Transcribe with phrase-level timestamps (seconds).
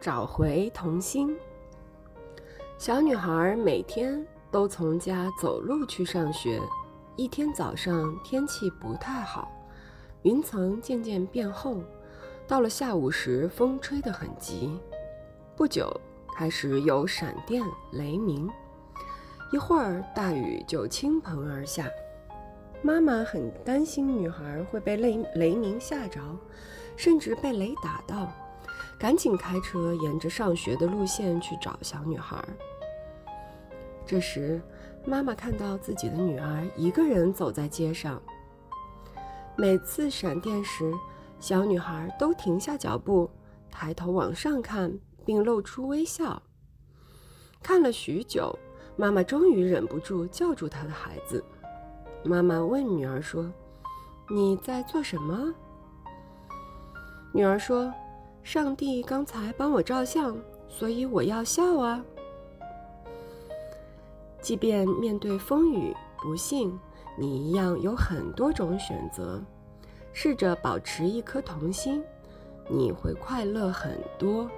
[0.00, 1.36] 找回童心。
[2.76, 6.60] 小女孩每天都从家走路去上学。
[7.16, 9.50] 一天早上天气不太好，
[10.22, 11.82] 云层渐渐变厚。
[12.46, 14.78] 到了下午时，风吹得很急。
[15.56, 15.92] 不久
[16.36, 18.48] 开始有闪电、雷鸣，
[19.52, 21.88] 一会儿大雨就倾盆而下。
[22.80, 26.20] 妈妈很担心女孩会被雷雷鸣吓着，
[26.96, 28.32] 甚至被雷打到，
[28.98, 32.42] 赶紧开车沿着上学的路线去找小女孩。
[34.04, 34.60] 这时，
[35.04, 38.20] 妈妈看到自己的女儿一个人走在街上。
[39.56, 40.92] 每次闪电时，
[41.38, 43.30] 小女孩都停下脚步，
[43.70, 46.42] 抬头往上看，并露出微笑。
[47.62, 48.58] 看了许久，
[48.96, 51.44] 妈妈终于忍不住叫住她的孩子。
[52.24, 53.48] 妈妈问女儿说
[54.30, 55.54] ：“你在做什么？”
[57.32, 57.92] 女儿说
[58.48, 60.34] ：“上帝刚才帮我照相，
[60.70, 62.02] 所以我要笑啊。”
[64.40, 66.80] 即便面对风雨不幸，
[67.18, 69.38] 你一样有很多种选择。
[70.14, 72.02] 试着保持一颗童心，
[72.70, 74.50] 你会快乐很多。